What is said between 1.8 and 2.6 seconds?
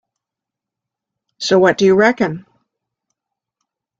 You Reckon?